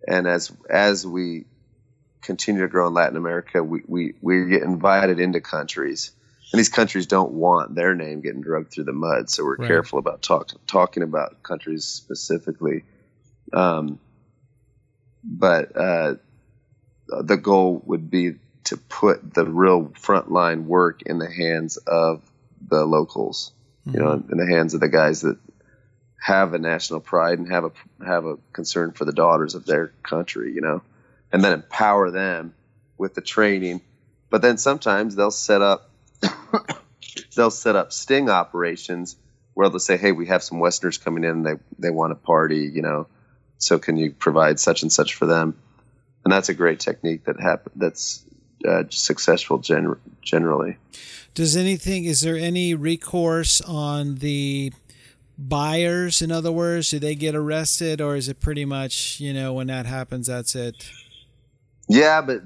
[0.08, 1.45] And as as we
[2.25, 6.12] continue to grow in Latin America, we, we, we get invited into countries,
[6.51, 9.29] and these countries don't want their name getting dragged through the mud.
[9.29, 9.67] So we're Right.
[9.67, 12.84] careful about talk, talking about countries specifically.
[13.51, 13.99] Um,
[15.23, 16.15] but uh,
[17.08, 22.21] the goal would be to put the real frontline work in the hands of
[22.67, 23.51] the locals,
[23.86, 25.38] you know, in the hands of the guys that
[26.19, 27.71] have a national pride and have a
[28.03, 30.81] have a concern for the daughters of their country, you know,
[31.31, 32.55] and then empower them
[32.97, 33.81] with the training.
[34.31, 35.91] But then sometimes they'll set up
[37.36, 39.15] they'll set up sting operations
[39.54, 41.44] where they'll say, "Hey, we have some Westerners coming in.
[41.44, 43.08] They they want to party, you know,
[43.58, 45.58] so can you provide such and such for them?"
[46.24, 48.26] And that's a great technique that happen that's
[48.68, 50.78] uh, successful gen- generally.
[51.36, 54.74] Does anything, is there any recourse on the
[55.38, 56.22] buyers?
[56.22, 59.68] In other words, do they get arrested or is it pretty much, you know, when
[59.68, 60.89] that happens, that's it?
[61.88, 62.41] Yeah, but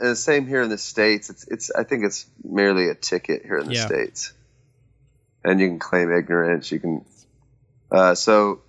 [0.00, 1.30] uh, same here in the states.
[1.30, 1.70] It's it's.
[1.70, 3.86] I think it's merely a ticket here in the Yeah.
[3.86, 4.32] states,
[5.44, 6.70] and you can claim ignorance.
[6.70, 7.04] You can.
[7.90, 8.60] Uh, so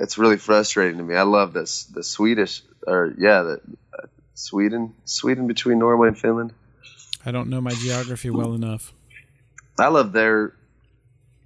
[0.00, 1.14] it's really frustrating to me.
[1.14, 3.60] I love this the Swedish or yeah the
[3.98, 6.52] uh, Sweden Sweden between Norway and Finland.
[7.26, 8.92] I don't know my geography well enough.
[9.78, 10.54] I love their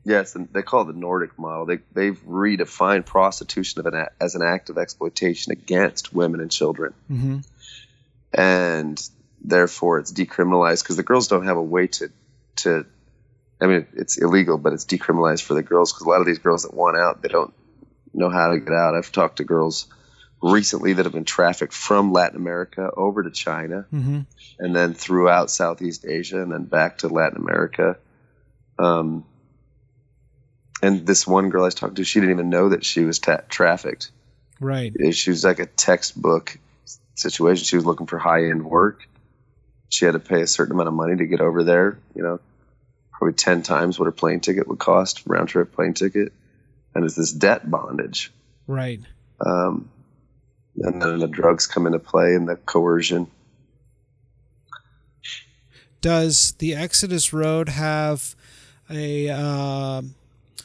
[0.05, 1.67] yes, and they call it the Nordic model.
[1.67, 6.93] They they've redefined prostitution of an, as an act of exploitation against women and children,
[7.07, 7.39] hmm
[8.33, 9.01] and
[9.43, 12.11] therefore it's decriminalized because the girls don't have a way to
[12.57, 12.87] to.
[13.61, 16.39] I mean, it's illegal, but it's decriminalized for the girls because a lot of these
[16.39, 17.53] girls that want out, they don't
[18.15, 18.95] know how to get out.
[18.95, 19.89] I've talked to girls
[20.41, 24.21] recently that have been trafficked from Latin America over to China hmm
[24.59, 27.97] and then throughout Southeast Asia and then back to Latin America.
[28.79, 29.25] Um,
[30.83, 33.19] and this one girl I was talking to, she didn't even know that she was
[33.19, 34.11] ta- trafficked.
[34.61, 34.93] Right.
[35.13, 36.59] She was like a textbook
[37.19, 37.65] situation.
[37.65, 39.09] She was looking for high end work.
[39.89, 42.41] She had to pay a certain amount of money to get over there, you know,
[43.13, 46.33] probably 10 times what her plane ticket would cost, round trip plane ticket.
[46.95, 48.33] And it's this debt bondage.
[48.67, 49.01] Right.
[49.45, 49.89] Um,
[50.77, 53.29] and then the drugs come into play and the coercion.
[56.01, 58.37] Does the Exodus Road have
[58.89, 60.03] a uh,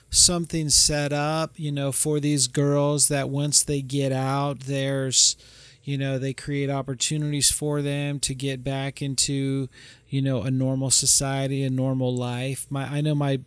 [0.09, 5.35] something set up, you know, for these girls that once they get out, there's,
[5.83, 9.67] you know, they create opportunities for them to get back into,
[10.07, 12.65] you know, a normal society, a normal life.
[12.69, 13.41] My, I know my,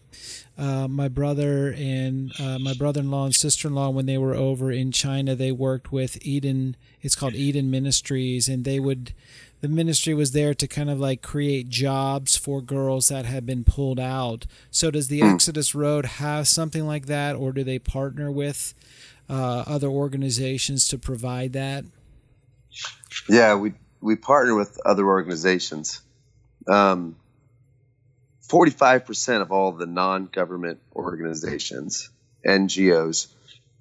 [0.58, 5.34] uh, my brother and uh, my brother-in-law and sister-in-law, when they were over in China,
[5.34, 6.76] they worked with Eden.
[7.00, 9.14] It's called Eden Ministries, and they would
[9.62, 13.64] the ministry was there to kind of like create jobs for girls that had been
[13.64, 14.46] pulled out.
[14.70, 18.74] So does the Exodus Road have something like that, or do they partner with
[19.30, 21.84] uh, other organizations to provide that?
[23.28, 26.00] Yeah, we we partner with other organizations.
[26.68, 27.16] Um,
[28.42, 32.10] Forty-five percent of all the non-government organizations,
[32.46, 33.26] NGOs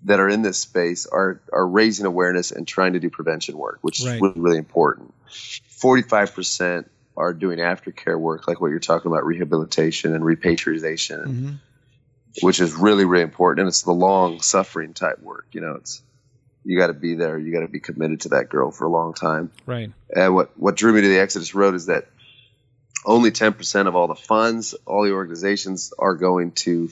[0.06, 3.78] that are in this space are are raising awareness and trying to do prevention work,
[3.82, 4.16] which Right.
[4.16, 5.14] is really, really important.
[5.70, 11.52] Forty-five percent are doing aftercare work, like what you're talking about, rehabilitation and repatriation, hmm
[12.42, 13.62] which is really, really important.
[13.62, 15.46] And it's the long suffering type work.
[15.54, 16.02] You know, it's
[16.66, 17.38] you got to be there.
[17.38, 19.52] You got to be committed to that girl for a long time.
[19.66, 19.92] Right.
[20.14, 22.08] And what, what drew me to the Exodus Road is that
[23.06, 26.90] only 10% of all the funds, all the organizations are going to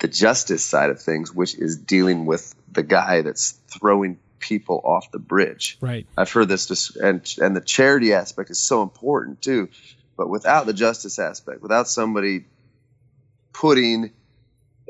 [0.00, 5.10] the justice side of things, which is dealing with the guy that's throwing people off
[5.12, 5.78] the bridge.
[5.80, 6.06] Right.
[6.18, 9.68] I've heard this, dis- and, and the charity aspect is so important too.
[10.16, 12.44] But without the justice aspect, without somebody
[13.52, 14.10] putting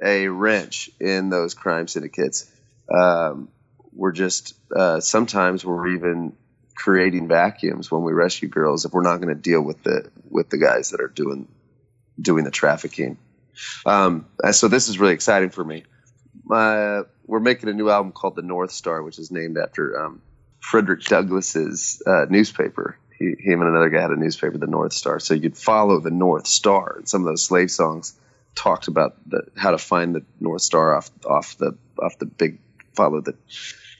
[0.02, 2.50] a wrench in those crime syndicates,
[2.90, 3.48] um,
[3.94, 6.36] we're just uh, sometimes we're even
[6.74, 10.50] creating vacuums when we rescue girls if we're not going to deal with the with
[10.50, 11.48] the guys that are doing
[12.20, 13.16] doing the trafficking.
[13.86, 15.84] Um, so this is really exciting for me.
[17.26, 20.22] We're making a new album called The North Star, which is named after um,
[20.60, 22.98] Frederick Douglass's uh, newspaper.
[23.18, 25.20] He, him and another guy had a newspaper, The North Star.
[25.20, 26.96] So you'd follow the North Star.
[26.98, 28.14] And some of those slave songs
[28.54, 32.58] talked about the, how to find the North Star off off the off the big
[32.94, 33.34] follow the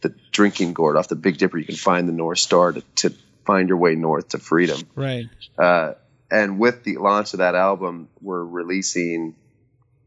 [0.03, 1.59] the drinking gourd off the Big Dipper.
[1.59, 4.81] You can find the North Star to, to find your way north to freedom.
[4.95, 5.29] Right.
[5.59, 5.95] Uh,
[6.31, 9.35] and with the launch of that album, we're releasing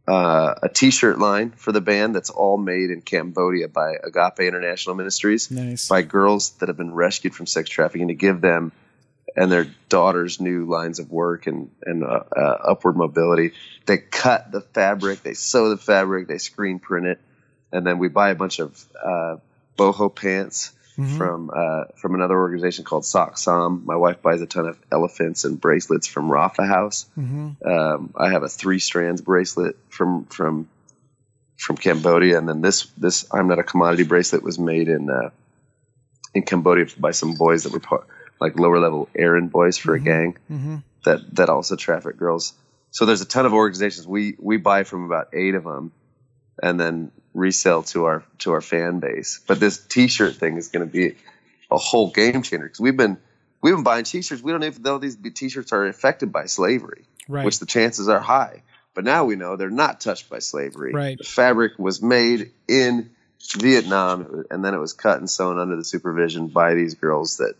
[0.08, 4.96] uh, a T-shirt line for the band that's all made in Cambodia by Agape International
[4.96, 5.88] Ministries Nice.
[5.88, 8.72] by girls that have been rescued from sex trafficking to give them
[9.36, 13.52] and their daughters new lines of work and and uh, uh, upward mobility.
[13.86, 17.22] They cut the fabric, they sew the fabric, they screen print it,
[17.72, 19.38] and then we buy a bunch of uh,
[19.78, 21.16] boho pants Mhm.
[21.18, 23.84] from uh, from another organization called Sak Saum.
[23.86, 27.06] My wife buys a ton of elephants and bracelets from Rapha House.
[27.14, 30.68] hmm Um, I have a three strands bracelet from from
[31.56, 35.30] from Cambodia, and then this this I'm not a commodity bracelet was made in uh,
[36.34, 38.08] in Cambodia by some boys that were part,
[38.42, 42.54] like lower level errand boys for a gang hmm that that also traffic girls.
[42.92, 44.08] So there's a ton of organizations.
[44.08, 45.92] We we buy from about eight of them,
[46.62, 49.40] and then resell to our to our fan base.
[49.48, 51.16] But this T-shirt thing is going to be
[51.72, 53.18] a whole game changer because we've been
[53.62, 54.42] we've been buying T-shirts.
[54.42, 57.44] We don't even know these T-shirts are affected by slavery Right.
[57.46, 58.64] which the chances are high.
[58.94, 60.94] But now we know they're not touched by slavery.
[60.94, 61.18] Right.
[61.18, 63.12] The fabric was made in
[63.58, 67.56] Vietnam, and then it was cut and sewn under the supervision by these girls that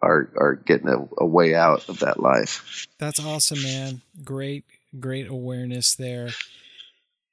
[0.00, 2.86] are are getting a, a way out of that life.
[2.98, 4.00] That's awesome, man.
[4.24, 4.64] Great,
[4.98, 6.30] great awareness there.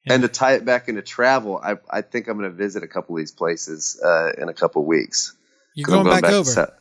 [0.08, 2.88] And to tie it back into travel, I, I think I'm going to visit a
[2.88, 5.36] couple of these places uh, in a couple of weeks.
[5.74, 6.50] You're I'm going, back, to over.
[6.52, 6.72] Sou-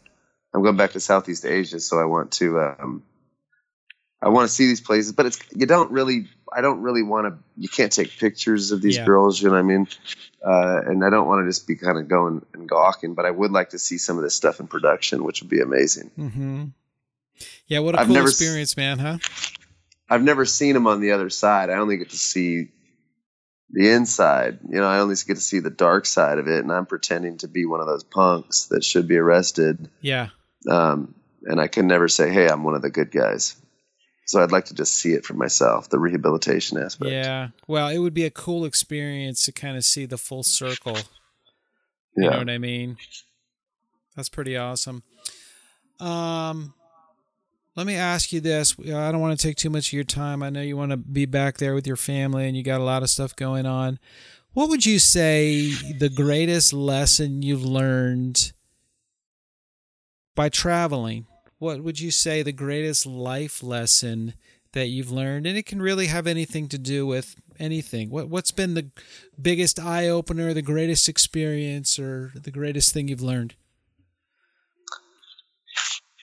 [0.55, 3.03] I'm going back to Southeast Asia, so I want to um,
[4.23, 5.13] I want to see these places.
[5.13, 7.39] But it's you don't really I don't really want to.
[7.57, 9.05] You can't take pictures of these Yeah.
[9.07, 9.41] girls.
[9.41, 9.89] You know what I mean?
[10.47, 13.15] Uh, and I don't want to just be kind of going and gawking.
[13.15, 15.61] But I would like to see some of this stuff in production, which would be
[15.61, 16.11] amazing.
[16.19, 16.65] Mm-hmm.
[17.67, 19.19] Yeah, what a I've cool s- experience, man, huh?
[20.09, 21.71] I've never seen them on the other side.
[21.71, 22.69] I only get to see
[23.75, 24.61] the inside.
[24.69, 27.39] You know, I only get to see the dark side of it, and I'm pretending
[27.39, 29.91] to be one of those punks that should be arrested.
[30.01, 30.29] Yeah.
[30.71, 33.57] Um, and I can never say, "Hey, I'm one of the good guys."
[34.27, 37.11] So I'd like to just see it for myself, the rehabilitation aspect.
[37.11, 37.49] Yeah.
[37.67, 40.97] Well, it would be a cool experience to kind of see the full circle.
[42.17, 42.97] You know what I mean?
[44.17, 45.03] That's pretty awesome.
[46.01, 46.73] Um,
[47.77, 48.77] let me ask you this.
[48.79, 50.43] I don't want to take too much of your time.
[50.43, 52.85] I know you want to be back there with your family and you got a
[52.85, 53.99] lot of stuff going on.
[54.53, 58.53] What would you say the greatest lesson you've learned
[60.37, 61.27] by traveling?
[61.59, 64.35] What would you say the greatest life lesson
[64.73, 65.47] that you've learned?
[65.47, 68.11] And it can really have anything to do with anything.
[68.11, 68.91] What what's been the
[69.41, 73.55] biggest eye opener, the greatest experience, or the greatest thing you've learned?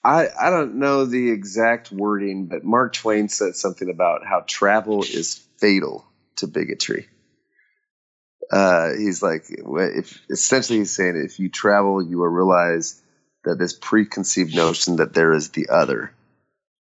[0.03, 5.03] I, I don't know the exact wording, but Mark Twain said something about how travel
[5.03, 6.05] is fatal
[6.37, 7.07] to bigotry.
[8.51, 13.01] Uh, he's like, if essentially he's saying if you travel, you will realize
[13.45, 16.11] that this preconceived notion that there is the other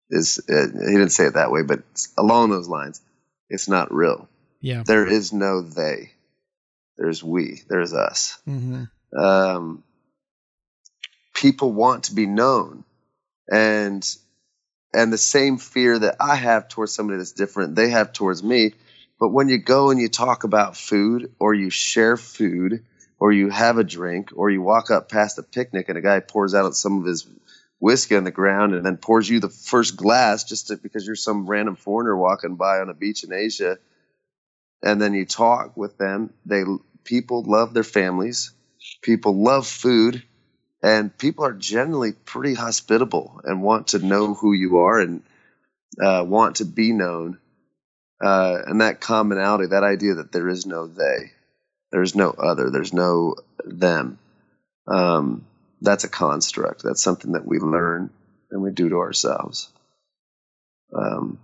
[0.09, 0.39] is.
[0.49, 1.81] Uh, he didn't say it that way, but
[2.17, 3.01] along those lines,
[3.49, 4.29] it's not real.
[4.61, 4.83] Yeah.
[4.85, 6.11] There is no they.
[6.97, 7.63] There's we.
[7.67, 8.39] There's us.
[8.47, 9.19] Mm-hmm.
[9.19, 9.83] Um,
[11.33, 12.83] people want to be known
[13.51, 14.07] and
[14.93, 18.73] and the same fear that I have towards somebody that's different, they have towards me.
[19.19, 22.83] But when you go and you talk about food, or you share food,
[23.19, 26.19] or you have a drink, or you walk up past a picnic and a guy
[26.19, 27.27] pours out some of his
[27.79, 31.15] whiskey on the ground and then pours you the first glass just to, because you're
[31.15, 33.77] some random foreigner walking by on a beach in Asia,
[34.83, 36.63] and then you talk with them, they
[37.03, 38.51] people love their families,
[39.01, 40.23] people love food,
[40.81, 45.23] and people are generally pretty hospitable and want to know who you are and
[46.01, 47.39] uh, want to be known.
[48.23, 51.31] Uh, and that commonality, that idea that there is no they,
[51.91, 54.17] there's no other, there's no them.
[54.87, 55.45] Um,
[55.81, 56.83] that's a construct.
[56.83, 58.09] That's something that we learn
[58.49, 59.69] and we do to ourselves.
[60.93, 61.39] Um,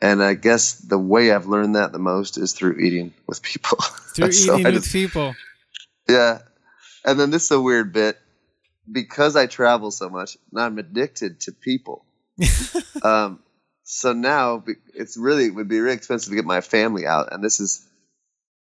[0.00, 3.78] and I guess the way I've learned that the most is through eating with people.
[4.14, 5.34] Through So eating with people.
[6.08, 6.40] yeah.
[7.04, 8.18] And then this is a weird bit.
[8.90, 12.04] Because I travel so much, I'm addicted to people.
[13.02, 13.38] um,
[13.84, 17.32] so now it's really it would be really expensive to get my family out.
[17.32, 17.86] And this is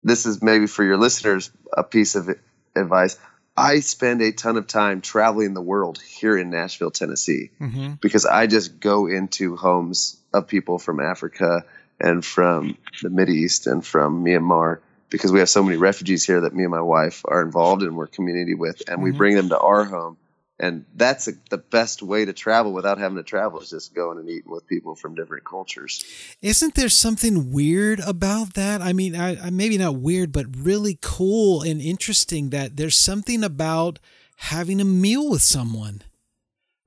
[0.03, 2.29] this is maybe for your listeners a piece of
[2.75, 3.17] advice.
[3.55, 8.25] I spend a ton of time traveling the world here in Nashville, Tennessee hmm because
[8.25, 11.65] I just go into homes of people from Africa
[11.99, 14.79] and from the Middle East and from Myanmar
[15.11, 17.95] because we have so many refugees here that me and my wife are involved and
[17.95, 19.17] we're community with, and we Mhm.
[19.17, 20.17] bring them to our home.
[20.59, 24.19] And that's a, the best way to travel without having to travel is just going
[24.19, 26.03] and eating with people from different cultures.
[26.41, 28.79] Isn't there something weird about that?
[28.79, 33.43] I mean, I, I maybe not weird, but really cool and interesting that there's something
[33.43, 33.97] about
[34.37, 36.03] having a meal with someone,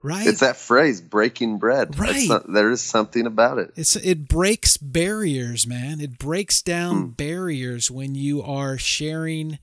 [0.04, 0.26] right?
[0.28, 1.98] It's that phrase, breaking bread.
[1.98, 2.28] Right.
[2.28, 3.72] not- there is something about it.
[3.74, 6.00] It's it breaks barriers, man.
[6.00, 7.08] It breaks down Hmm.
[7.10, 9.58] barriers when you are sharing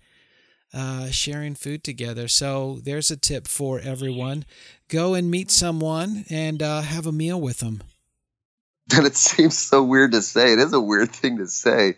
[0.74, 2.28] uh, sharing food together.
[2.28, 4.46] So there's a tip for everyone:
[4.90, 7.82] go and meet someone and uh, have a meal with them.
[8.94, 10.52] And it seems so weird to say.
[10.52, 11.96] It is a weird thing to say,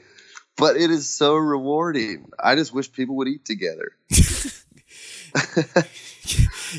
[0.57, 2.29] but it is so rewarding.
[2.39, 3.93] I just wish people would eat together.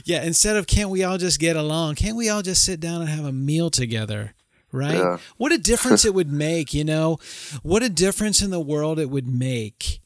[0.04, 1.96] Yeah, instead of can't we all just get along?
[1.96, 4.34] Can't we all just sit down and have a meal together?
[4.72, 4.96] Right?
[4.96, 5.18] Yeah.
[5.36, 7.18] What a difference it would make, you know?
[7.62, 10.00] What a difference in the world it would make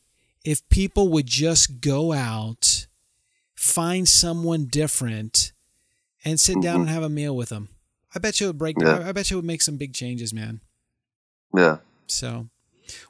[0.45, 2.87] if people would just go out,
[3.55, 5.53] find someone different,
[6.25, 7.69] and sit down and have a meal with them.
[8.15, 9.03] I bet you it would break Mm-hmm.
[9.03, 9.09] Yeah.
[9.09, 10.61] I bet you it would make some big changes, man.
[11.55, 11.79] Yeah.
[12.07, 12.49] So,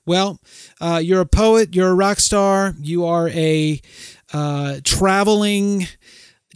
[0.06, 0.40] well,
[0.80, 3.80] uh, you're a poet, you're a rock star, you are a
[4.32, 5.86] uh, traveling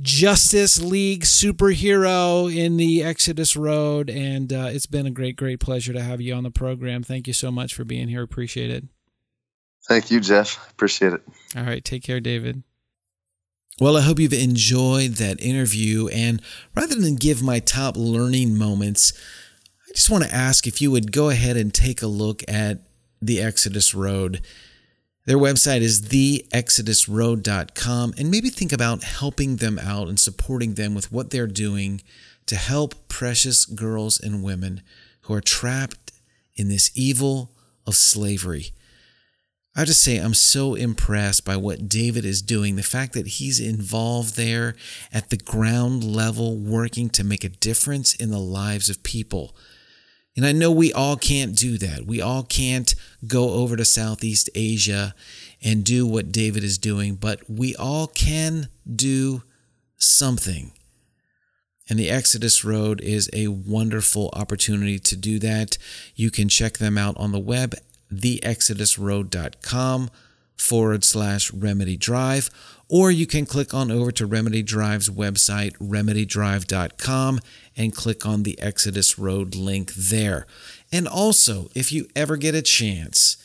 [0.02, 5.92] Justice League superhero in the Exodus Road, and uh, it's been a great, great pleasure
[5.92, 7.04] to have you on the program.
[7.04, 8.22] Thank you so much for being here.
[8.22, 8.84] Appreciate it.
[9.86, 10.70] Thank you, Jeff.
[10.72, 11.22] Appreciate it.
[11.56, 12.64] All right, take care, David.
[13.80, 16.08] Well, I hope you've enjoyed that interview.
[16.08, 16.42] And
[16.74, 19.12] rather than give my top learning moments,
[19.88, 22.82] I just want to ask if you would go ahead and take a look at
[23.20, 24.40] the Exodus Road.
[25.24, 31.12] Their website is theexodusroad.com and maybe think about helping them out and supporting them with
[31.12, 32.02] what they're doing
[32.46, 34.82] to help precious girls and women
[35.22, 36.10] who are trapped
[36.56, 37.52] in this evil
[37.86, 38.72] of slavery.
[39.74, 42.76] I just say I'm so impressed by what David is doing.
[42.76, 44.74] The fact that he's involved there
[45.12, 49.56] at the ground level, working to make a difference in the lives of people.
[50.36, 52.06] And I know we all can't do that.
[52.06, 52.94] We all can't
[53.26, 55.14] go over to Southeast Asia
[55.62, 59.42] and do what David is doing, but we all can do
[59.96, 60.72] something.
[61.88, 65.76] And the Exodus Road is a wonderful opportunity to do that.
[66.14, 67.74] You can check them out on the web,
[68.12, 70.10] theexodusroad.com
[70.56, 72.50] forward slash remedy drive,
[72.88, 77.40] or you can click on over to Remedy Drive's website, remedydrive.com,
[77.76, 80.46] and click on the Exodus Road link there.
[80.90, 83.38] And also, if you ever get a chance,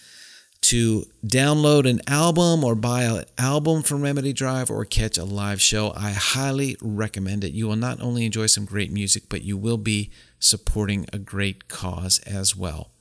[0.61, 5.61] to download an album or buy an album from Remedy Drive or catch a live
[5.61, 7.53] show, I highly recommend it.
[7.53, 11.67] You will not only enjoy some great music, but you will be supporting a great
[11.67, 12.91] cause as well.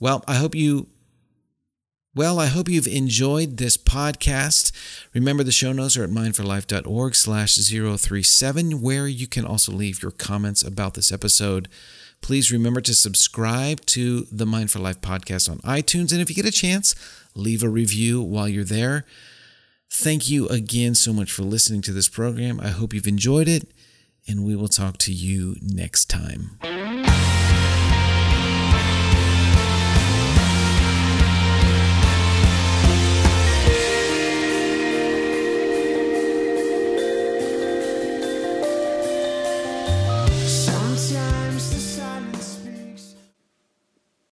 [0.00, 0.88] Well, I hope you
[2.16, 4.72] well, I hope you've enjoyed this podcast.
[5.12, 10.12] Remember, the show notes are at mindforlife.org slash 037, where you can also leave your
[10.12, 11.68] comments about this episode.
[12.22, 16.10] Please remember to subscribe to the Mind for Life podcast on iTunes.
[16.10, 16.94] And if you get a chance,
[17.34, 19.04] leave a review while you're there.
[19.90, 22.58] Thank you again so much for listening to this program.
[22.60, 23.70] I hope you've enjoyed it,
[24.26, 26.58] and we will talk to you next time.